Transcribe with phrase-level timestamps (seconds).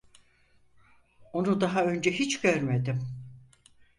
[1.33, 2.99] Onu daha önce hiç görmedim.